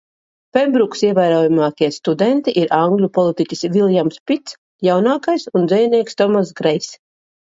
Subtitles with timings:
[0.57, 6.91] Pembrukas ievērojamākie studenti ir angļu politiķis Viljams Pits Jaunākais un dzejnieks Tomass Grejs.